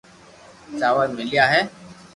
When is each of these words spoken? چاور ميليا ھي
چاور 0.79 1.07
ميليا 1.17 1.45
ھي 1.51 1.61